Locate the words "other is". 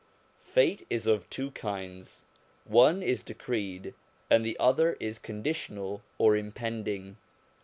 4.59-5.19